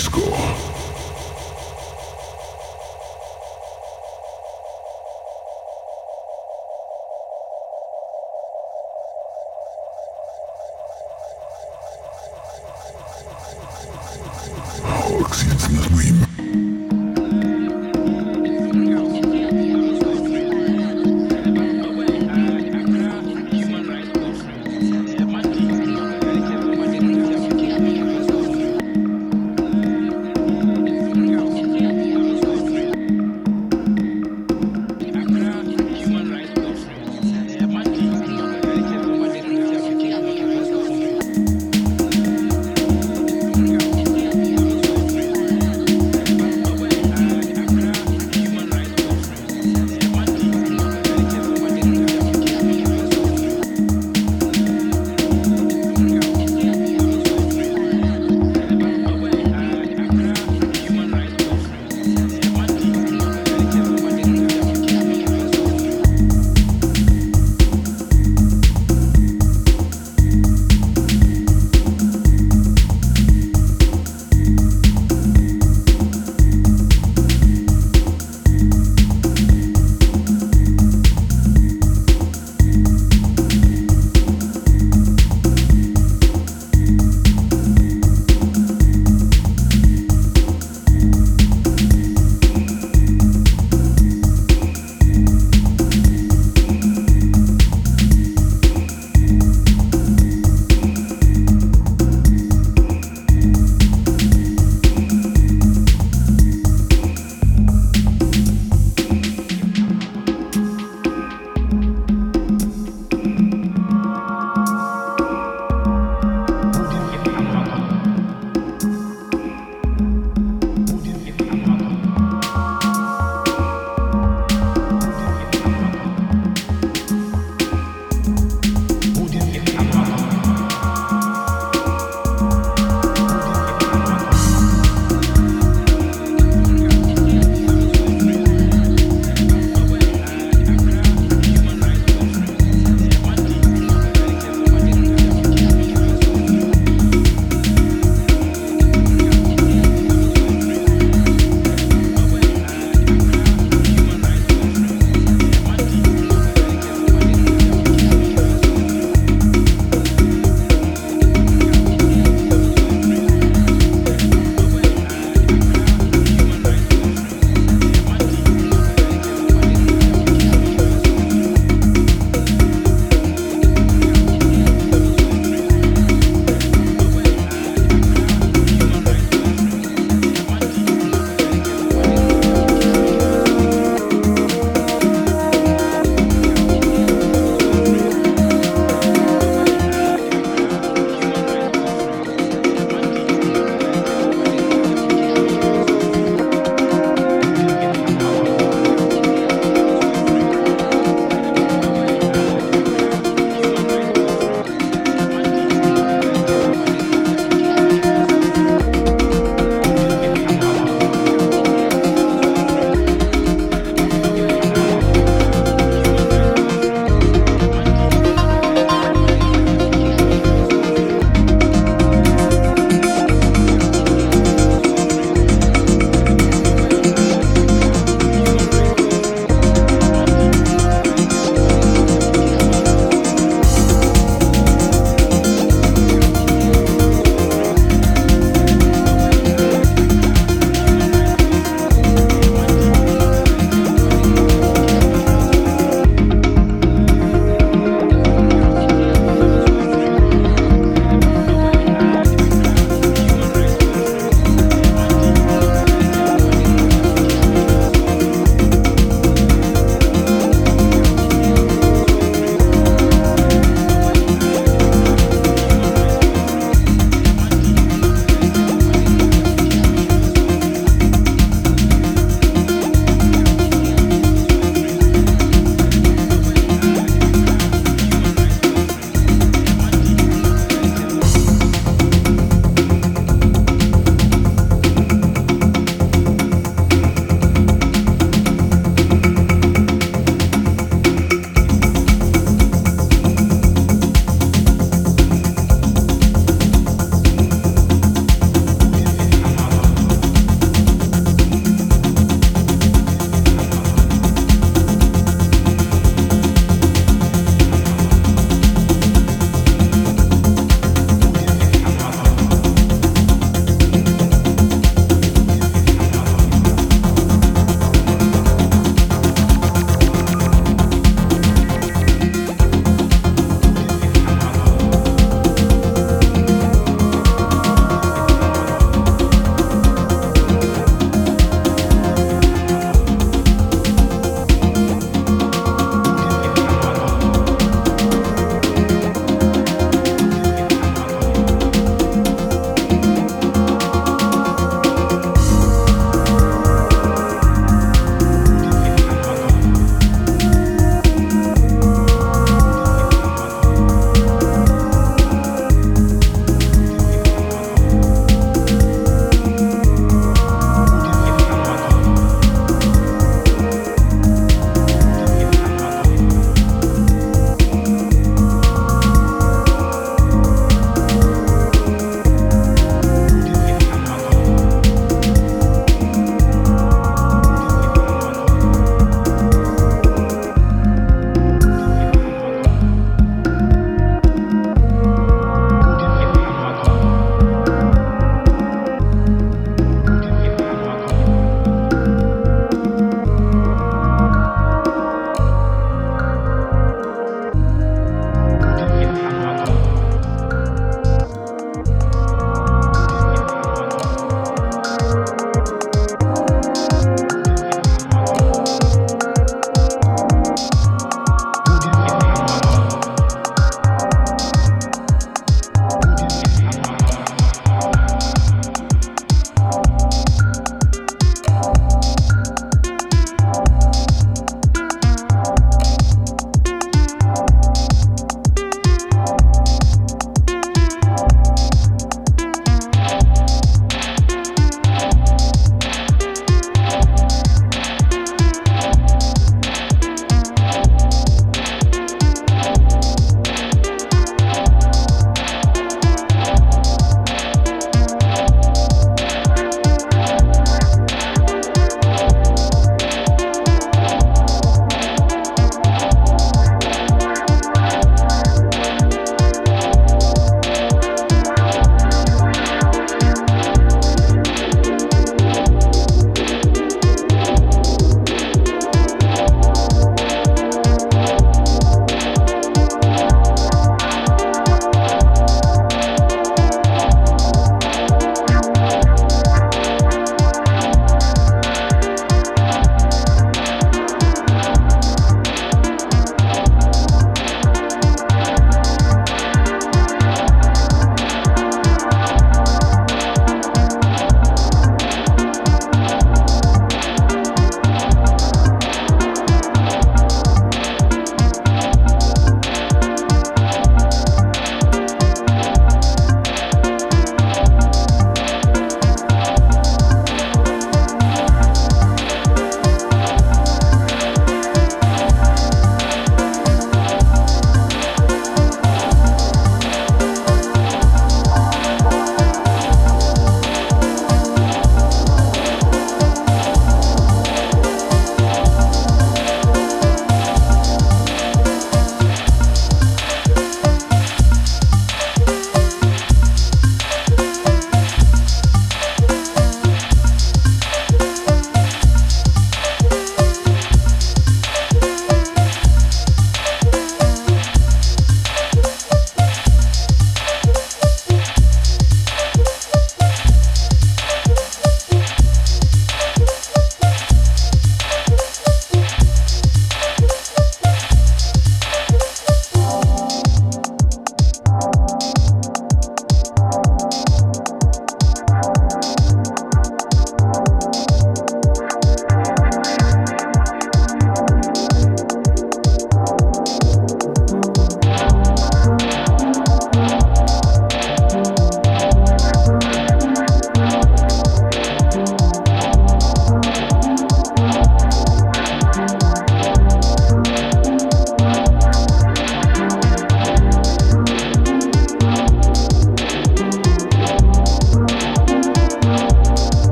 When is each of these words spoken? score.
score. 0.00 0.79